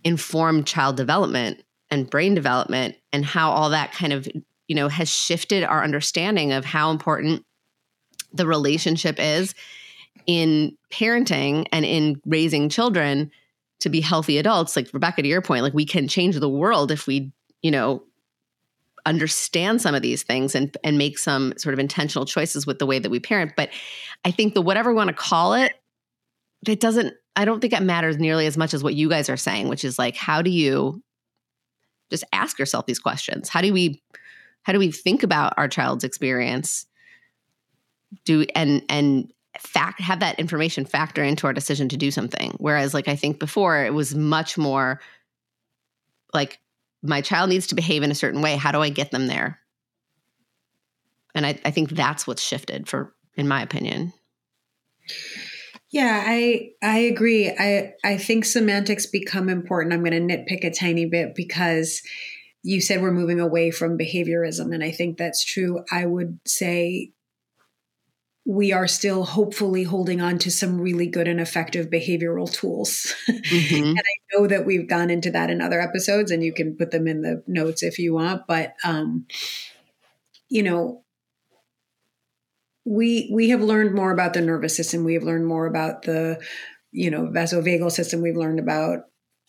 inform 0.04 0.64
child 0.64 0.96
development 0.96 1.62
and 1.90 2.10
brain 2.10 2.34
development 2.34 2.96
and 3.14 3.24
how 3.24 3.50
all 3.50 3.70
that 3.70 3.92
kind 3.92 4.12
of 4.12 4.28
you 4.68 4.74
know, 4.74 4.88
has 4.88 5.08
shifted 5.08 5.64
our 5.64 5.82
understanding 5.82 6.52
of 6.52 6.64
how 6.64 6.90
important 6.90 7.44
the 8.32 8.46
relationship 8.46 9.16
is 9.18 9.54
in 10.26 10.76
parenting 10.90 11.66
and 11.72 11.84
in 11.84 12.20
raising 12.26 12.68
children 12.68 13.30
to 13.80 13.88
be 13.88 14.00
healthy 14.00 14.38
adults. 14.38 14.76
Like 14.76 14.92
Rebecca, 14.92 15.22
to 15.22 15.28
your 15.28 15.42
point, 15.42 15.62
like 15.62 15.74
we 15.74 15.86
can 15.86 16.08
change 16.08 16.36
the 16.36 16.48
world 16.48 16.90
if 16.90 17.06
we, 17.06 17.32
you 17.62 17.70
know, 17.70 18.02
understand 19.04 19.80
some 19.80 19.94
of 19.94 20.02
these 20.02 20.24
things 20.24 20.54
and 20.54 20.76
and 20.82 20.98
make 20.98 21.16
some 21.16 21.54
sort 21.56 21.72
of 21.72 21.78
intentional 21.78 22.26
choices 22.26 22.66
with 22.66 22.80
the 22.80 22.86
way 22.86 22.98
that 22.98 23.10
we 23.10 23.20
parent. 23.20 23.52
But 23.56 23.70
I 24.24 24.32
think 24.32 24.54
the 24.54 24.62
whatever 24.62 24.90
we 24.90 24.96
want 24.96 25.08
to 25.08 25.14
call 25.14 25.54
it, 25.54 25.72
it 26.66 26.80
doesn't. 26.80 27.14
I 27.36 27.44
don't 27.44 27.60
think 27.60 27.72
it 27.72 27.82
matters 27.82 28.18
nearly 28.18 28.46
as 28.46 28.56
much 28.56 28.74
as 28.74 28.82
what 28.82 28.94
you 28.94 29.08
guys 29.08 29.28
are 29.28 29.36
saying, 29.36 29.68
which 29.68 29.84
is 29.84 29.98
like, 29.98 30.16
how 30.16 30.42
do 30.42 30.50
you 30.50 31.02
just 32.10 32.24
ask 32.32 32.58
yourself 32.58 32.86
these 32.86 32.98
questions? 32.98 33.48
How 33.48 33.60
do 33.60 33.72
we 33.72 34.02
how 34.66 34.72
do 34.72 34.80
we 34.80 34.90
think 34.90 35.22
about 35.22 35.54
our 35.56 35.68
child's 35.68 36.02
experience? 36.02 36.86
Do 38.24 38.44
and 38.56 38.82
and 38.88 39.32
fact 39.60 40.00
have 40.00 40.18
that 40.18 40.40
information 40.40 40.84
factor 40.84 41.22
into 41.22 41.46
our 41.46 41.52
decision 41.52 41.88
to 41.90 41.96
do 41.96 42.10
something. 42.10 42.50
Whereas 42.58 42.92
like 42.92 43.06
i 43.06 43.14
think 43.14 43.38
before 43.38 43.84
it 43.84 43.94
was 43.94 44.16
much 44.16 44.58
more 44.58 45.00
like 46.34 46.58
my 47.00 47.20
child 47.20 47.48
needs 47.48 47.68
to 47.68 47.76
behave 47.76 48.02
in 48.02 48.10
a 48.10 48.14
certain 48.16 48.42
way. 48.42 48.56
How 48.56 48.72
do 48.72 48.82
i 48.82 48.88
get 48.88 49.12
them 49.12 49.28
there? 49.28 49.60
And 51.36 51.46
i, 51.46 51.60
I 51.64 51.70
think 51.70 51.90
that's 51.90 52.26
what's 52.26 52.42
shifted 52.42 52.88
for 52.88 53.14
in 53.36 53.46
my 53.46 53.62
opinion. 53.62 54.12
Yeah, 55.92 56.24
I 56.26 56.70
I 56.82 56.98
agree. 56.98 57.50
I 57.56 57.92
I 58.02 58.16
think 58.16 58.44
semantics 58.44 59.06
become 59.06 59.48
important. 59.48 59.94
I'm 59.94 60.02
going 60.02 60.28
to 60.28 60.36
nitpick 60.36 60.64
a 60.64 60.74
tiny 60.74 61.06
bit 61.06 61.36
because 61.36 62.02
you 62.66 62.80
said 62.80 63.00
we're 63.00 63.12
moving 63.12 63.38
away 63.38 63.70
from 63.70 63.96
behaviorism, 63.96 64.74
and 64.74 64.82
I 64.82 64.90
think 64.90 65.16
that's 65.16 65.44
true. 65.44 65.84
I 65.90 66.04
would 66.04 66.40
say 66.44 67.12
we 68.44 68.72
are 68.72 68.88
still 68.88 69.24
hopefully 69.24 69.84
holding 69.84 70.20
on 70.20 70.38
to 70.38 70.50
some 70.50 70.80
really 70.80 71.06
good 71.06 71.28
and 71.28 71.40
effective 71.40 71.90
behavioral 71.90 72.52
tools. 72.52 73.14
Mm-hmm. 73.28 73.84
and 73.84 73.98
I 73.98 74.36
know 74.36 74.48
that 74.48 74.66
we've 74.66 74.88
gone 74.88 75.10
into 75.10 75.30
that 75.30 75.48
in 75.48 75.60
other 75.60 75.80
episodes, 75.80 76.32
and 76.32 76.42
you 76.42 76.52
can 76.52 76.76
put 76.76 76.90
them 76.90 77.06
in 77.06 77.22
the 77.22 77.42
notes 77.46 77.84
if 77.84 78.00
you 78.00 78.14
want. 78.14 78.48
But 78.48 78.74
um, 78.82 79.26
you 80.48 80.64
know, 80.64 81.04
we 82.84 83.30
we 83.32 83.50
have 83.50 83.62
learned 83.62 83.94
more 83.94 84.10
about 84.10 84.34
the 84.34 84.40
nervous 84.40 84.76
system. 84.76 85.04
We 85.04 85.14
have 85.14 85.22
learned 85.22 85.46
more 85.46 85.66
about 85.66 86.02
the, 86.02 86.42
you 86.90 87.12
know, 87.12 87.28
vasovagal 87.28 87.92
system. 87.92 88.22
We've 88.22 88.36
learned 88.36 88.58
about 88.58 89.04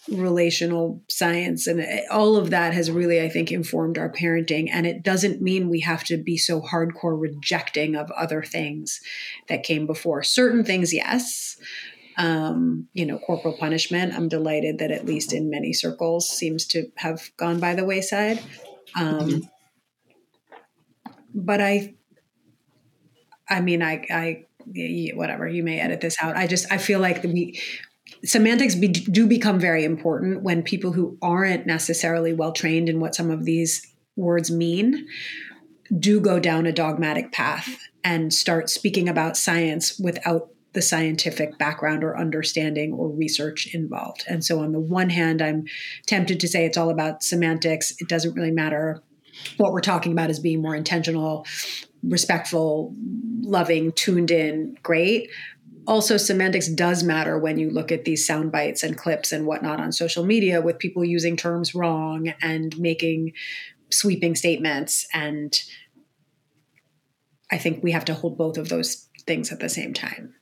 relational 0.09 1.01
science 1.09 1.67
and 1.67 1.85
all 2.09 2.37
of 2.37 2.49
that 2.49 2.73
has 2.73 2.89
really 2.89 3.21
i 3.21 3.27
think 3.27 3.51
informed 3.51 3.97
our 3.97 4.11
parenting. 4.11 4.69
And 4.71 4.85
it 4.85 5.03
doesn't 5.03 5.41
mean 5.41 5.69
we 5.69 5.81
have 5.81 6.03
to 6.05 6.17
be 6.17 6.37
so 6.37 6.61
hardcore 6.61 7.19
rejecting 7.19 7.95
of 7.95 8.09
other 8.11 8.41
things 8.43 9.01
that 9.49 9.63
came 9.63 9.85
before. 9.85 10.23
Certain 10.23 10.63
things 10.63 10.93
yes. 10.93 11.57
Um, 12.19 12.87
you 12.93 13.05
know 13.05 13.19
corporal 13.19 13.55
punishment 13.55 14.15
i'm 14.15 14.27
delighted 14.27 14.79
that 14.79 14.89
at 14.89 15.05
least 15.05 15.33
in 15.33 15.51
many 15.51 15.71
circles 15.71 16.27
seems 16.27 16.65
to 16.69 16.87
have 16.95 17.29
gone 17.37 17.59
by 17.59 17.75
the 17.75 17.85
wayside. 17.85 18.41
Um, 18.95 19.47
but 21.35 21.61
i 21.61 21.93
i 23.47 23.61
mean 23.61 23.83
i 23.83 24.03
i 24.09 24.45
whatever 25.13 25.47
you 25.47 25.63
may 25.63 25.79
edit 25.79 26.01
this 26.01 26.17
out. 26.21 26.35
I 26.35 26.47
just 26.47 26.71
i 26.71 26.77
feel 26.77 26.99
like 26.99 27.23
we 27.23 27.59
semantics 28.23 28.75
be, 28.75 28.87
do 28.87 29.27
become 29.27 29.59
very 29.59 29.83
important 29.83 30.43
when 30.43 30.63
people 30.63 30.91
who 30.91 31.17
aren't 31.21 31.65
necessarily 31.65 32.33
well 32.33 32.51
trained 32.51 32.89
in 32.89 32.99
what 32.99 33.15
some 33.15 33.31
of 33.31 33.45
these 33.45 33.85
words 34.15 34.49
mean 34.49 35.07
do 35.97 36.19
go 36.19 36.39
down 36.39 36.65
a 36.65 36.71
dogmatic 36.71 37.31
path 37.31 37.87
and 38.03 38.33
start 38.33 38.69
speaking 38.69 39.07
about 39.07 39.37
science 39.37 39.97
without 39.99 40.49
the 40.73 40.81
scientific 40.81 41.57
background 41.57 42.03
or 42.03 42.17
understanding 42.17 42.93
or 42.93 43.09
research 43.09 43.73
involved. 43.73 44.23
And 44.27 44.43
so, 44.43 44.59
on 44.59 44.73
the 44.73 44.79
one 44.79 45.09
hand, 45.09 45.41
I'm 45.41 45.65
tempted 46.05 46.39
to 46.41 46.47
say 46.47 46.65
it's 46.65 46.77
all 46.77 46.89
about 46.89 47.23
semantics. 47.23 47.93
It 47.99 48.07
doesn't 48.07 48.33
really 48.33 48.51
matter. 48.51 49.01
What 49.57 49.71
we're 49.71 49.81
talking 49.81 50.11
about 50.11 50.29
is 50.29 50.39
being 50.39 50.61
more 50.61 50.75
intentional, 50.75 51.45
respectful, 52.03 52.93
loving, 53.41 53.91
tuned 53.93 54.29
in, 54.29 54.77
great 54.83 55.29
also 55.87 56.17
semantics 56.17 56.67
does 56.67 57.01
matter 57.01 57.39
when 57.39 57.57
you 57.57 57.69
look 57.71 57.91
at 57.91 58.03
these 58.03 58.27
sound 58.27 58.51
bites 58.51 58.83
and 58.83 58.97
clips 58.97 59.31
and 59.31 59.45
whatnot 59.45 59.79
on 59.79 59.91
social 59.91 60.25
media 60.25 60.61
with 60.61 60.77
people 60.77 61.05
using 61.05 61.37
terms 61.37 61.73
wrong 61.73 62.33
and 62.41 62.77
making 62.77 63.31
sweeping 63.89 64.35
statements. 64.35 65.07
And 65.13 65.59
i 67.49 67.57
think 67.57 67.81
we 67.81 67.93
have 67.93 68.05
to 68.05 68.13
hold 68.13 68.37
both 68.37 68.57
of 68.57 68.67
those 68.67 69.07
things 69.25 69.51
at 69.51 69.59
the 69.61 69.69
same 69.69 69.93
time. 69.93 70.33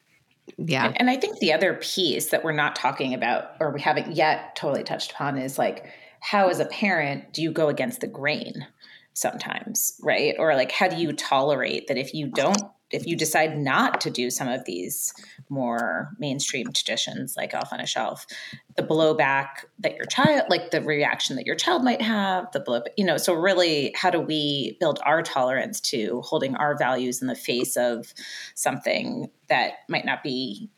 Yeah. 0.57 0.87
And, 0.87 1.01
and 1.01 1.09
i 1.09 1.15
think 1.15 1.37
the 1.37 1.53
other 1.53 1.75
piece 1.75 2.31
that 2.31 2.43
we're 2.43 2.51
not 2.51 2.75
talking 2.75 3.13
about 3.13 3.51
or 3.59 3.71
we 3.71 3.81
haven't 3.81 4.15
yet 4.15 4.55
totally 4.55 4.83
touched 4.83 5.11
upon 5.11 5.37
is 5.37 5.59
like 5.59 5.85
how 6.21 6.49
as 6.49 6.59
a 6.59 6.65
parent 6.65 7.31
do 7.33 7.43
you 7.43 7.51
go 7.51 7.69
against 7.69 8.01
the 8.01 8.07
grain 8.07 8.65
sometimes 9.13 9.99
right? 10.01 10.35
Or 10.39 10.55
like 10.55 10.71
how 10.71 10.87
do 10.87 10.97
you 10.97 11.13
tolerate 11.13 11.87
that 11.87 11.97
if 11.97 12.13
you 12.13 12.27
don't 12.27 12.61
if 12.91 13.07
you 13.07 13.15
decide 13.15 13.57
not 13.57 13.99
to 14.01 14.09
do 14.09 14.29
some 14.29 14.47
of 14.47 14.63
these 14.65 15.13
more 15.49 16.11
mainstream 16.19 16.71
traditions 16.71 17.35
like 17.35 17.53
elf 17.53 17.73
on 17.73 17.79
a 17.79 17.85
shelf 17.85 18.25
the 18.75 18.83
blowback 18.83 19.65
that 19.79 19.95
your 19.95 20.05
child 20.05 20.43
like 20.49 20.71
the 20.71 20.81
reaction 20.81 21.35
that 21.35 21.45
your 21.45 21.55
child 21.55 21.83
might 21.83 22.01
have 22.01 22.51
the 22.51 22.59
blow 22.59 22.81
you 22.97 23.05
know 23.05 23.17
so 23.17 23.33
really 23.33 23.91
how 23.95 24.09
do 24.09 24.19
we 24.19 24.77
build 24.79 24.99
our 25.05 25.21
tolerance 25.21 25.79
to 25.79 26.21
holding 26.21 26.55
our 26.55 26.77
values 26.77 27.21
in 27.21 27.27
the 27.27 27.35
face 27.35 27.75
of 27.75 28.13
something 28.53 29.29
that 29.49 29.73
might 29.89 30.05
not 30.05 30.23
be 30.23 30.69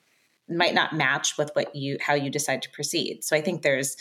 might 0.50 0.74
not 0.74 0.96
match 0.96 1.38
with 1.38 1.52
what 1.54 1.76
you 1.76 1.98
how 2.00 2.14
you 2.14 2.30
decide 2.30 2.62
to 2.62 2.70
proceed? 2.72 3.24
So 3.24 3.36
i 3.36 3.42
think 3.42 3.62
there's 3.62 3.98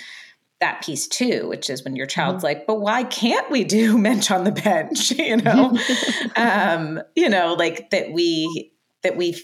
that 0.61 0.83
piece 0.83 1.07
too, 1.07 1.47
which 1.49 1.69
is 1.69 1.85
when 1.85 1.97
your 1.97 2.07
child's 2.07 2.39
mm-hmm. 2.39 2.59
like, 2.59 2.67
but 2.67 2.81
why 2.81 3.05
can't 3.05 3.51
we 3.51 3.65
do 3.65 3.99
mensch 3.99 4.31
on 4.31 4.45
the 4.45 4.53
bench? 4.53 5.13
You 5.27 5.37
know, 5.39 5.77
um, 6.37 7.01
you 7.17 7.29
know, 7.29 7.55
like 7.55 7.91
that 7.91 8.13
we 8.13 8.73
that 9.03 9.17
we 9.17 9.37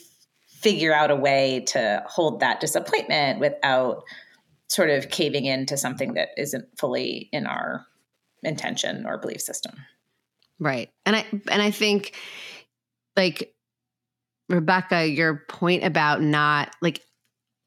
figure 0.61 0.95
out 0.95 1.11
a 1.11 1.17
way 1.17 1.65
to 1.69 2.03
hold 2.07 2.41
that 2.41 2.61
disappointment 2.61 3.41
without 3.41 4.05
sort 4.69 4.91
of 4.91 5.11
caving 5.11 5.45
into 5.45 5.77
something 5.77 6.15
that 6.15 6.29
isn't 6.37 6.67
fully 6.79 7.29
in 7.33 7.47
our 7.47 7.85
intention 8.43 9.05
or 9.07 9.19
belief 9.19 9.41
system. 9.41 9.75
Right. 10.61 10.91
And 11.05 11.17
I 11.17 11.27
and 11.51 11.61
I 11.61 11.73
think 11.73 12.15
like 13.17 13.55
Rebecca, 14.49 15.09
your 15.09 15.43
point 15.49 15.85
about 15.85 16.23
not 16.23 16.75
like 16.81 17.01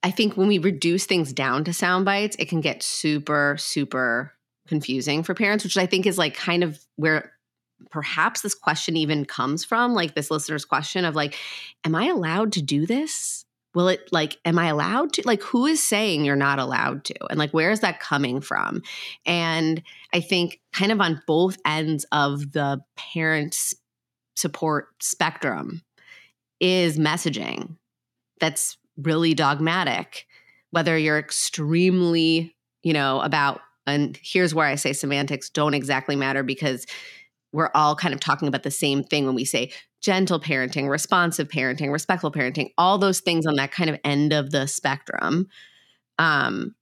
I 0.05 0.11
think 0.11 0.37
when 0.37 0.47
we 0.47 0.59
reduce 0.59 1.07
things 1.07 1.33
down 1.33 1.63
to 1.63 1.73
sound 1.73 2.05
bites, 2.05 2.35
it 2.37 2.47
can 2.47 2.61
get 2.61 2.83
super, 2.83 3.55
super 3.57 4.33
confusing 4.67 5.23
for 5.23 5.33
parents, 5.33 5.63
which 5.63 5.77
I 5.77 5.87
think 5.87 6.05
is 6.05 6.19
like 6.19 6.35
kind 6.35 6.63
of 6.63 6.79
where 6.95 7.33
perhaps 7.89 8.41
this 8.41 8.53
question 8.53 8.97
even 8.97 9.25
comes 9.25 9.65
from 9.65 9.95
like 9.95 10.13
this 10.13 10.29
listener's 10.29 10.63
question 10.63 11.05
of 11.05 11.15
like, 11.15 11.35
am 11.83 11.95
I 11.95 12.05
allowed 12.05 12.51
to 12.53 12.61
do 12.61 12.85
this? 12.85 13.45
Will 13.73 13.87
it 13.87 14.07
like, 14.11 14.37
am 14.45 14.59
I 14.59 14.67
allowed 14.67 15.11
to? 15.13 15.23
Like, 15.25 15.41
who 15.41 15.65
is 15.65 15.81
saying 15.81 16.23
you're 16.23 16.35
not 16.35 16.59
allowed 16.59 17.03
to? 17.05 17.25
And 17.31 17.39
like, 17.39 17.51
where 17.51 17.71
is 17.71 17.79
that 17.79 17.99
coming 17.99 18.41
from? 18.41 18.83
And 19.25 19.81
I 20.13 20.19
think 20.19 20.61
kind 20.71 20.91
of 20.91 21.01
on 21.01 21.23
both 21.25 21.57
ends 21.65 22.05
of 22.11 22.51
the 22.51 22.79
parents 22.95 23.73
support 24.35 24.89
spectrum 24.99 25.81
is 26.59 26.99
messaging 26.99 27.77
that's 28.39 28.77
really 28.97 29.33
dogmatic, 29.33 30.25
whether 30.71 30.97
you're 30.97 31.19
extremely, 31.19 32.55
you 32.83 32.93
know, 32.93 33.21
about, 33.21 33.61
and 33.87 34.17
here's 34.21 34.53
where 34.53 34.67
I 34.67 34.75
say 34.75 34.93
semantics 34.93 35.49
don't 35.49 35.73
exactly 35.73 36.15
matter 36.15 36.43
because 36.43 36.85
we're 37.51 37.71
all 37.73 37.95
kind 37.95 38.13
of 38.13 38.19
talking 38.19 38.47
about 38.47 38.63
the 38.63 38.71
same 38.71 39.03
thing 39.03 39.25
when 39.25 39.35
we 39.35 39.45
say 39.45 39.71
gentle 40.01 40.39
parenting, 40.39 40.89
responsive 40.89 41.47
parenting, 41.47 41.91
respectful 41.91 42.31
parenting, 42.31 42.71
all 42.77 42.97
those 42.97 43.21
things 43.21 43.45
on 43.45 43.55
that 43.55 43.71
kind 43.71 43.89
of 43.89 43.99
end 44.03 44.33
of 44.33 44.51
the 44.51 44.67
spectrum. 44.67 45.47
Um, 46.19 46.75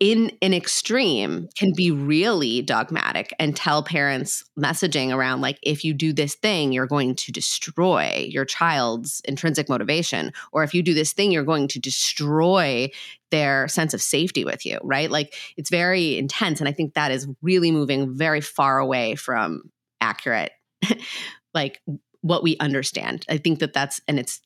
in 0.00 0.32
an 0.42 0.52
extreme 0.52 1.48
can 1.56 1.72
be 1.76 1.90
really 1.90 2.62
dogmatic 2.62 3.32
and 3.38 3.54
tell 3.54 3.82
parents 3.82 4.44
messaging 4.58 5.14
around 5.14 5.40
like 5.40 5.58
if 5.62 5.84
you 5.84 5.94
do 5.94 6.12
this 6.12 6.34
thing 6.34 6.72
you're 6.72 6.86
going 6.86 7.14
to 7.14 7.30
destroy 7.30 8.26
your 8.28 8.44
child's 8.44 9.20
intrinsic 9.24 9.68
motivation. 9.68 10.32
Or 10.52 10.64
if 10.64 10.74
you 10.74 10.82
do 10.82 10.94
this 10.94 11.12
thing 11.12 11.30
you're 11.30 11.44
going 11.44 11.68
to 11.68 11.78
destroy 11.78 12.90
their 13.30 13.68
sense 13.68 13.94
of 13.94 14.02
safety 14.02 14.44
with 14.44 14.66
you 14.66 14.78
right? 14.82 15.10
Like 15.10 15.34
it's 15.56 15.70
very 15.70 16.18
intense 16.18 16.60
and 16.60 16.68
i 16.68 16.72
think 16.72 16.94
that 16.94 17.12
is 17.12 17.28
really 17.42 17.70
moving 17.70 18.16
very 18.16 18.40
far 18.40 18.78
away 18.78 19.14
from 19.14 19.70
accurate 20.00 20.52
like 21.54 21.80
what 22.26 22.42
we 22.42 22.56
understand. 22.58 23.24
I 23.28 23.38
think 23.38 23.60
that 23.60 23.72
that's 23.72 24.00
and 24.08 24.18
it's 24.18 24.40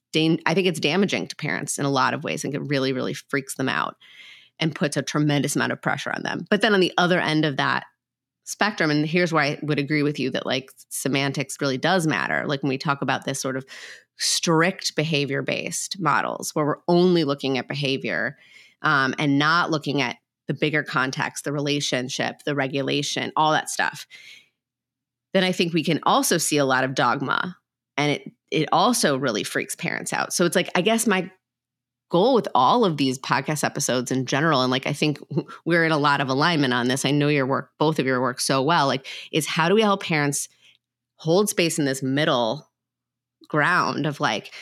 i 0.44 0.54
think 0.54 0.66
it's 0.66 0.80
damaging 0.80 1.28
to 1.28 1.36
parents 1.36 1.78
in 1.78 1.84
a 1.84 1.90
lot 1.90 2.14
of 2.14 2.24
ways 2.24 2.44
and 2.44 2.52
it 2.52 2.58
really 2.58 2.92
really 2.92 3.14
freaks 3.14 3.54
them 3.54 3.68
out 3.68 3.96
and 4.60 4.74
puts 4.74 4.96
a 4.96 5.02
tremendous 5.02 5.56
amount 5.56 5.72
of 5.72 5.82
pressure 5.82 6.12
on 6.14 6.22
them. 6.22 6.46
But 6.50 6.60
then 6.60 6.74
on 6.74 6.80
the 6.80 6.92
other 6.96 7.18
end 7.18 7.44
of 7.44 7.56
that 7.56 7.84
spectrum, 8.44 8.90
and 8.90 9.06
here's 9.06 9.32
where 9.32 9.42
I 9.42 9.58
would 9.62 9.78
agree 9.78 10.02
with 10.02 10.18
you 10.18 10.30
that 10.30 10.46
like 10.46 10.70
semantics 10.90 11.56
really 11.60 11.78
does 11.78 12.06
matter. 12.06 12.44
Like 12.46 12.62
when 12.62 12.68
we 12.68 12.78
talk 12.78 13.02
about 13.02 13.24
this 13.24 13.40
sort 13.40 13.56
of 13.56 13.64
strict 14.18 14.94
behavior 14.96 15.42
based 15.42 15.98
models 15.98 16.54
where 16.54 16.66
we're 16.66 16.76
only 16.88 17.24
looking 17.24 17.58
at 17.58 17.68
behavior 17.68 18.36
um, 18.82 19.14
and 19.18 19.38
not 19.38 19.70
looking 19.70 20.02
at 20.02 20.16
the 20.46 20.54
bigger 20.54 20.82
context, 20.82 21.44
the 21.44 21.52
relationship, 21.52 22.42
the 22.44 22.54
regulation, 22.54 23.32
all 23.36 23.52
that 23.52 23.70
stuff, 23.70 24.06
then 25.32 25.44
I 25.44 25.52
think 25.52 25.72
we 25.72 25.84
can 25.84 26.00
also 26.02 26.38
see 26.38 26.58
a 26.58 26.64
lot 26.64 26.84
of 26.84 26.94
dogma. 26.94 27.56
And 27.96 28.12
it 28.12 28.32
it 28.50 28.68
also 28.72 29.16
really 29.16 29.44
freaks 29.44 29.76
parents 29.76 30.12
out. 30.12 30.32
So 30.32 30.44
it's 30.44 30.56
like, 30.56 30.70
I 30.74 30.80
guess 30.80 31.06
my 31.06 31.30
goal 32.10 32.34
with 32.34 32.48
all 32.54 32.84
of 32.84 32.96
these 32.96 33.18
podcast 33.18 33.64
episodes 33.64 34.10
in 34.10 34.26
general 34.26 34.62
and 34.62 34.70
like 34.70 34.86
i 34.86 34.92
think 34.92 35.18
we're 35.64 35.84
in 35.84 35.92
a 35.92 35.98
lot 35.98 36.20
of 36.20 36.28
alignment 36.28 36.74
on 36.74 36.88
this. 36.88 37.04
I 37.04 37.10
know 37.10 37.28
your 37.28 37.46
work 37.46 37.70
both 37.78 37.98
of 37.98 38.06
your 38.06 38.20
work 38.20 38.40
so 38.40 38.62
well 38.62 38.86
like 38.86 39.06
is 39.32 39.46
how 39.46 39.68
do 39.68 39.74
we 39.74 39.82
help 39.82 40.02
parents 40.02 40.48
hold 41.16 41.48
space 41.48 41.78
in 41.78 41.84
this 41.84 42.02
middle 42.02 42.68
ground 43.48 44.06
of 44.06 44.20
like 44.20 44.52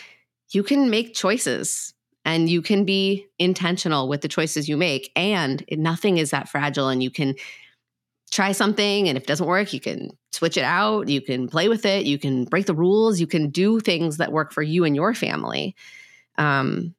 you 0.50 0.62
can 0.62 0.90
make 0.90 1.14
choices 1.14 1.94
and 2.24 2.48
you 2.48 2.62
can 2.62 2.84
be 2.84 3.26
intentional 3.38 4.08
with 4.08 4.20
the 4.20 4.28
choices 4.28 4.68
you 4.68 4.76
make 4.76 5.10
and 5.16 5.64
nothing 5.72 6.18
is 6.18 6.30
that 6.30 6.48
fragile 6.48 6.88
and 6.88 7.02
you 7.02 7.10
can 7.10 7.34
try 8.30 8.52
something 8.52 9.08
and 9.08 9.16
if 9.16 9.24
it 9.24 9.26
doesn't 9.26 9.46
work 9.46 9.72
you 9.72 9.80
can 9.80 10.10
switch 10.32 10.56
it 10.56 10.64
out 10.64 11.08
you 11.08 11.20
can 11.20 11.48
play 11.48 11.68
with 11.68 11.86
it 11.86 12.04
you 12.04 12.18
can 12.18 12.44
break 12.44 12.66
the 12.66 12.74
rules 12.74 13.20
you 13.20 13.26
can 13.26 13.48
do 13.48 13.80
things 13.80 14.18
that 14.18 14.32
work 14.32 14.52
for 14.52 14.62
you 14.62 14.84
and 14.84 14.94
your 14.94 15.14
family. 15.14 15.74
Um, 16.36 16.94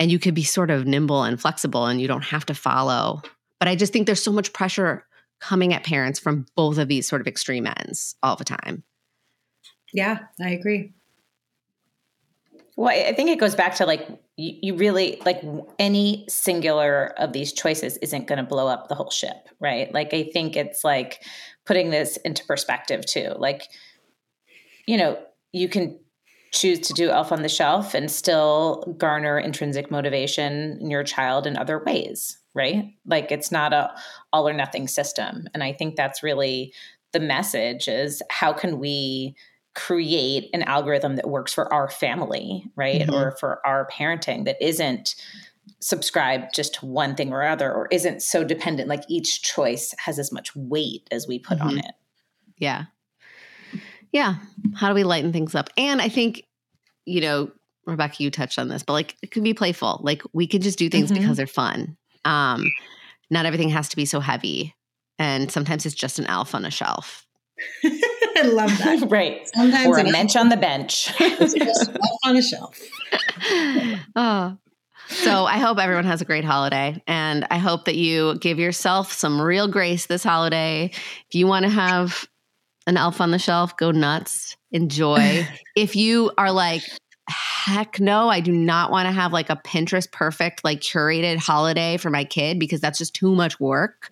and 0.00 0.10
you 0.10 0.18
could 0.18 0.34
be 0.34 0.44
sort 0.44 0.70
of 0.70 0.86
nimble 0.86 1.22
and 1.22 1.40
flexible 1.40 1.86
and 1.86 2.00
you 2.00 2.08
don't 2.08 2.24
have 2.24 2.46
to 2.46 2.54
follow. 2.54 3.22
But 3.58 3.68
I 3.68 3.76
just 3.76 3.92
think 3.92 4.06
there's 4.06 4.22
so 4.22 4.32
much 4.32 4.52
pressure 4.52 5.04
coming 5.40 5.72
at 5.72 5.84
parents 5.84 6.18
from 6.18 6.46
both 6.56 6.78
of 6.78 6.88
these 6.88 7.08
sort 7.08 7.20
of 7.20 7.26
extreme 7.26 7.66
ends 7.66 8.16
all 8.22 8.36
the 8.36 8.44
time. 8.44 8.82
Yeah, 9.92 10.18
I 10.40 10.50
agree. 10.50 10.92
Well, 12.76 12.90
I 12.90 13.12
think 13.12 13.30
it 13.30 13.40
goes 13.40 13.56
back 13.56 13.74
to 13.76 13.86
like 13.86 14.06
you, 14.36 14.58
you 14.62 14.76
really 14.76 15.20
like 15.24 15.42
any 15.80 16.24
singular 16.28 17.12
of 17.18 17.32
these 17.32 17.52
choices 17.52 17.96
isn't 17.96 18.28
going 18.28 18.36
to 18.36 18.44
blow 18.44 18.68
up 18.68 18.88
the 18.88 18.94
whole 18.94 19.10
ship, 19.10 19.48
right? 19.58 19.92
Like 19.92 20.14
I 20.14 20.30
think 20.32 20.56
it's 20.56 20.84
like 20.84 21.24
putting 21.66 21.90
this 21.90 22.18
into 22.18 22.44
perspective 22.44 23.04
too. 23.04 23.32
Like, 23.36 23.66
you 24.86 24.96
know, 24.96 25.18
you 25.52 25.68
can 25.68 25.98
choose 26.52 26.80
to 26.80 26.92
do 26.92 27.10
elf 27.10 27.32
on 27.32 27.42
the 27.42 27.48
shelf 27.48 27.94
and 27.94 28.10
still 28.10 28.94
garner 28.98 29.38
intrinsic 29.38 29.90
motivation 29.90 30.78
in 30.80 30.90
your 30.90 31.04
child 31.04 31.46
in 31.46 31.56
other 31.56 31.82
ways 31.84 32.38
right? 32.58 32.92
Like 33.06 33.30
it's 33.30 33.52
not 33.52 33.72
a 33.72 33.94
all 34.32 34.48
or 34.48 34.52
nothing 34.52 34.88
system. 34.88 35.46
And 35.54 35.62
i 35.62 35.72
think 35.72 35.96
that's 35.96 36.22
really 36.22 36.74
the 37.12 37.20
message 37.20 37.88
is 37.88 38.22
how 38.30 38.52
can 38.52 38.78
we 38.78 39.34
create 39.74 40.50
an 40.52 40.62
algorithm 40.64 41.16
that 41.16 41.30
works 41.30 41.54
for 41.54 41.72
our 41.72 41.88
family 41.88 42.64
right? 42.74 43.02
Mm-hmm. 43.02 43.14
or 43.14 43.36
for 43.38 43.64
our 43.64 43.88
parenting 43.88 44.44
that 44.44 44.56
isn't 44.60 45.14
subscribe 45.80 46.52
just 46.52 46.74
to 46.74 46.86
one 46.86 47.14
thing 47.14 47.32
or 47.32 47.44
other 47.44 47.72
or 47.72 47.86
isn't 47.92 48.22
so 48.22 48.42
dependent. 48.42 48.88
Like 48.88 49.04
each 49.08 49.42
choice 49.42 49.94
has 49.98 50.18
as 50.18 50.32
much 50.32 50.56
weight 50.56 51.06
as 51.12 51.28
we 51.28 51.38
put 51.38 51.58
mm-hmm. 51.58 51.68
on 51.68 51.78
it. 51.78 51.94
Yeah 52.58 52.86
yeah 54.12 54.36
how 54.74 54.88
do 54.88 54.94
we 54.94 55.04
lighten 55.04 55.32
things 55.32 55.54
up 55.54 55.70
and 55.76 56.00
i 56.00 56.08
think 56.08 56.44
you 57.04 57.20
know 57.20 57.50
rebecca 57.86 58.22
you 58.22 58.30
touched 58.30 58.58
on 58.58 58.68
this 58.68 58.82
but 58.82 58.92
like 58.92 59.16
it 59.22 59.30
could 59.30 59.44
be 59.44 59.54
playful 59.54 60.00
like 60.02 60.22
we 60.32 60.46
could 60.46 60.62
just 60.62 60.78
do 60.78 60.88
things 60.88 61.10
mm-hmm. 61.10 61.22
because 61.22 61.36
they're 61.36 61.46
fun 61.46 61.96
um 62.24 62.64
not 63.30 63.46
everything 63.46 63.68
has 63.68 63.88
to 63.88 63.96
be 63.96 64.04
so 64.04 64.20
heavy 64.20 64.74
and 65.18 65.50
sometimes 65.50 65.86
it's 65.86 65.94
just 65.94 66.18
an 66.18 66.26
elf 66.26 66.54
on 66.54 66.64
a 66.64 66.70
shelf 66.70 67.26
I 67.84 68.42
love 68.42 68.78
that. 68.78 69.06
right. 69.10 69.48
Sometimes 69.52 69.86
or 69.88 69.98
a 69.98 70.10
mensch 70.10 70.36
on 70.36 70.48
the 70.48 70.56
bench. 70.56 71.12
on 72.24 72.36
a 72.36 72.42
shelf. 72.42 72.80
oh, 74.14 74.56
so 75.08 75.46
I 75.46 75.58
hope 75.58 75.78
everyone 75.78 76.04
has 76.04 76.20
a 76.20 76.24
great 76.24 76.44
holiday. 76.44 77.02
And 77.06 77.46
I 77.50 77.58
hope 77.58 77.86
that 77.86 77.96
you 77.96 78.36
give 78.38 78.58
yourself 78.58 79.12
some 79.12 79.40
real 79.40 79.68
grace 79.68 80.06
this 80.06 80.22
holiday. 80.22 80.90
If 80.92 81.34
you 81.34 81.46
want 81.46 81.64
to 81.64 81.70
have 81.70 82.28
an 82.88 82.96
elf 82.96 83.20
on 83.20 83.30
the 83.30 83.38
shelf, 83.38 83.76
go 83.76 83.90
nuts, 83.90 84.56
enjoy. 84.72 85.46
if 85.76 85.94
you 85.94 86.32
are 86.38 86.50
like, 86.50 86.82
heck 87.28 88.00
no, 88.00 88.28
I 88.30 88.40
do 88.40 88.50
not 88.50 88.90
want 88.90 89.06
to 89.06 89.12
have 89.12 89.32
like 89.32 89.50
a 89.50 89.56
Pinterest 89.56 90.10
perfect, 90.10 90.64
like 90.64 90.80
curated 90.80 91.36
holiday 91.36 91.98
for 91.98 92.08
my 92.08 92.24
kid 92.24 92.58
because 92.58 92.80
that's 92.80 92.98
just 92.98 93.14
too 93.14 93.34
much 93.34 93.60
work. 93.60 94.10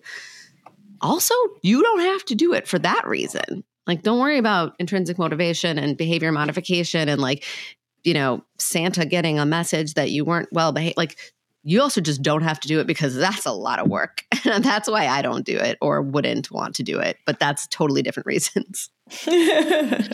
Also, 1.01 1.33
you 1.63 1.81
don't 1.81 2.01
have 2.01 2.23
to 2.25 2.35
do 2.35 2.53
it 2.53 2.67
for 2.67 2.77
that 2.79 3.07
reason. 3.07 3.63
Like, 3.87 4.03
don't 4.03 4.19
worry 4.19 4.37
about 4.37 4.75
intrinsic 4.79 5.17
motivation 5.17 5.79
and 5.79 5.97
behavior 5.97 6.31
modification 6.31 7.09
and 7.09 7.19
like 7.19 7.43
you 8.03 8.13
know, 8.13 8.41
Santa 8.57 9.05
getting 9.05 9.37
a 9.37 9.45
message 9.45 9.95
that 9.95 10.11
you 10.11 10.23
weren't 10.23 10.47
well 10.53 10.71
behaved. 10.71 10.95
Like, 10.95 11.17
you 11.67 11.81
also 11.81 11.99
just 11.99 12.21
don't 12.21 12.43
have 12.43 12.61
to 12.61 12.67
do 12.69 12.79
it 12.79 12.87
because 12.87 13.13
that's 13.13 13.45
a 13.45 13.51
lot 13.51 13.79
of 13.79 13.89
work. 13.89 14.23
and 14.45 14.63
that's 14.63 14.89
why 14.89 15.07
I 15.07 15.21
don't 15.21 15.45
do 15.45 15.57
it 15.57 15.77
or 15.81 16.01
wouldn't 16.01 16.49
want 16.49 16.75
to 16.75 16.83
do 16.83 16.99
it. 16.99 17.17
But 17.25 17.39
that's 17.39 17.67
totally 17.67 18.01
different 18.01 18.25
reasons. 18.25 18.89
oh, 19.27 20.07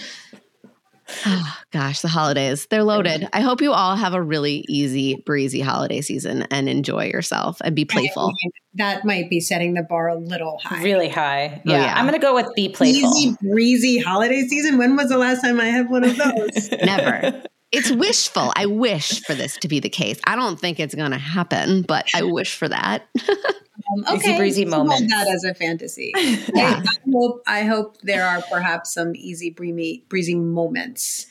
gosh, 1.71 2.01
the 2.01 2.07
holidays, 2.07 2.65
they're 2.71 2.83
loaded. 2.83 3.29
I 3.33 3.41
hope 3.41 3.61
you 3.61 3.71
all 3.71 3.95
have 3.95 4.15
a 4.15 4.21
really 4.21 4.65
easy, 4.67 5.21
breezy 5.27 5.61
holiday 5.61 6.01
season 6.01 6.47
and 6.49 6.67
enjoy 6.67 7.05
yourself 7.05 7.61
and 7.63 7.75
be 7.75 7.85
playful. 7.85 8.33
That 8.73 9.05
might 9.05 9.29
be 9.29 9.39
setting 9.39 9.75
the 9.75 9.83
bar 9.83 10.07
a 10.07 10.17
little 10.17 10.59
high. 10.63 10.81
Really 10.81 11.09
high. 11.09 11.61
Yeah. 11.65 11.75
Oh, 11.75 11.79
yeah. 11.81 11.93
I'm 11.95 12.07
going 12.07 12.19
to 12.19 12.25
go 12.25 12.33
with 12.33 12.47
be 12.55 12.69
playful. 12.69 13.15
Easy, 13.15 13.37
breezy 13.43 13.99
holiday 13.99 14.41
season. 14.47 14.79
When 14.79 14.95
was 14.95 15.09
the 15.09 15.19
last 15.19 15.41
time 15.41 15.59
I 15.59 15.65
had 15.65 15.87
one 15.87 16.03
of 16.03 16.17
those? 16.17 16.71
Never 16.83 17.43
it's 17.73 17.91
wishful. 17.91 18.53
I 18.55 18.67
wish 18.67 19.21
for 19.23 19.33
this 19.33 19.57
to 19.57 19.67
be 19.67 19.79
the 19.79 19.89
case. 19.89 20.19
I 20.25 20.35
don't 20.35 20.59
think 20.59 20.79
it's 20.79 20.93
going 20.93 21.09
to 21.09 21.17
happen, 21.17 21.81
but 21.81 22.07
I 22.13 22.21
wish 22.21 22.55
for 22.55 22.69
that. 22.69 23.07
um, 23.27 24.05
okay, 24.11 24.29
easy 24.29 24.37
breezy 24.37 24.65
moment. 24.65 25.09
That 25.09 25.27
as 25.27 25.43
a 25.43 25.55
fantasy. 25.55 26.13
yeah. 26.53 26.83
I, 26.85 26.91
I, 26.91 27.11
hope. 27.11 27.43
I 27.47 27.63
hope 27.63 27.97
there 28.03 28.27
are 28.27 28.43
perhaps 28.43 28.93
some 28.93 29.15
easy 29.15 29.49
breezy, 29.49 30.05
breezy 30.07 30.35
moments 30.35 31.25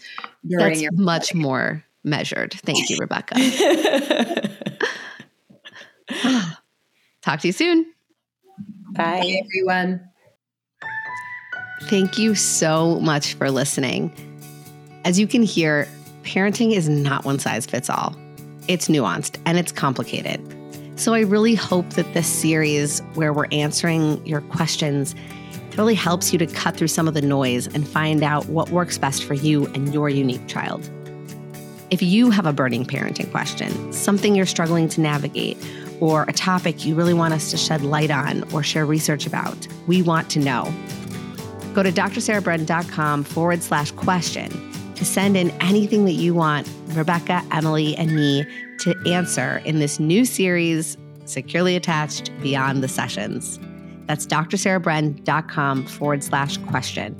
during 0.44 0.70
That's 0.70 0.82
your 0.82 0.90
much 0.94 1.32
more 1.32 1.84
measured. 2.02 2.54
Thank 2.54 2.90
you, 2.90 2.96
Rebecca. 3.00 3.36
Talk 7.22 7.38
to 7.40 7.46
you 7.46 7.52
soon. 7.52 7.86
Bye, 8.90 9.20
Bye 9.20 9.42
everyone. 9.44 10.08
Thank 11.84 12.18
you 12.18 12.34
so 12.34 12.98
much 12.98 13.34
for 13.34 13.48
listening. 13.48 14.12
As 15.04 15.20
you 15.20 15.26
can 15.28 15.42
hear, 15.42 15.88
parenting 16.22 16.72
is 16.72 16.88
not 16.88 17.24
one 17.24 17.38
size 17.38 17.66
fits 17.66 17.90
all. 17.90 18.16
It's 18.68 18.88
nuanced 18.88 19.40
and 19.44 19.58
it's 19.58 19.72
complicated. 19.72 20.40
So 20.96 21.14
I 21.14 21.20
really 21.20 21.54
hope 21.54 21.88
that 21.90 22.12
this 22.14 22.26
series, 22.26 23.00
where 23.14 23.32
we're 23.32 23.48
answering 23.50 24.24
your 24.26 24.40
questions, 24.42 25.14
really 25.76 25.94
helps 25.94 26.32
you 26.32 26.38
to 26.38 26.46
cut 26.46 26.76
through 26.76 26.88
some 26.88 27.08
of 27.08 27.14
the 27.14 27.22
noise 27.22 27.66
and 27.66 27.88
find 27.88 28.22
out 28.22 28.46
what 28.46 28.70
works 28.70 28.98
best 28.98 29.24
for 29.24 29.34
you 29.34 29.66
and 29.68 29.92
your 29.92 30.08
unique 30.08 30.46
child. 30.46 30.88
If 31.90 32.02
you 32.02 32.30
have 32.30 32.46
a 32.46 32.52
burning 32.52 32.84
parenting 32.84 33.30
question, 33.30 33.92
something 33.92 34.34
you're 34.34 34.46
struggling 34.46 34.88
to 34.90 35.00
navigate, 35.00 35.58
or 36.00 36.24
a 36.24 36.32
topic 36.32 36.84
you 36.84 36.94
really 36.94 37.14
want 37.14 37.32
us 37.32 37.50
to 37.50 37.56
shed 37.56 37.82
light 37.82 38.10
on 38.10 38.44
or 38.52 38.62
share 38.62 38.84
research 38.84 39.26
about, 39.26 39.66
we 39.86 40.02
want 40.02 40.28
to 40.30 40.40
know. 40.40 40.72
Go 41.74 41.82
to 41.82 41.92
drsarahbren.com 41.92 43.24
forward 43.24 43.62
slash 43.62 43.92
question 43.92 44.72
to 45.02 45.08
send 45.08 45.36
in 45.36 45.50
anything 45.60 46.04
that 46.04 46.12
you 46.12 46.32
want 46.32 46.70
Rebecca, 46.90 47.42
Emily, 47.50 47.96
and 47.96 48.14
me 48.14 48.46
to 48.78 48.94
answer 49.04 49.60
in 49.64 49.80
this 49.80 49.98
new 49.98 50.24
series, 50.24 50.96
Securely 51.24 51.74
Attached 51.74 52.30
Beyond 52.40 52.84
the 52.84 52.88
Sessions. 52.88 53.58
That's 54.06 54.24
drsarahbren.com 54.28 55.86
forward 55.86 56.22
slash 56.22 56.56
question. 56.58 57.16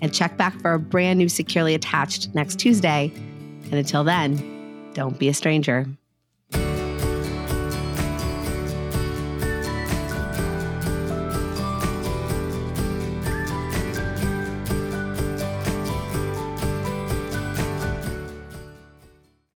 And 0.00 0.12
check 0.12 0.36
back 0.36 0.60
for 0.60 0.72
a 0.72 0.78
brand 0.80 1.20
new 1.20 1.28
Securely 1.28 1.74
Attached 1.74 2.34
next 2.34 2.58
Tuesday. 2.58 3.12
And 3.14 3.74
until 3.74 4.02
then, 4.02 4.90
don't 4.94 5.16
be 5.16 5.28
a 5.28 5.34
stranger. 5.34 5.86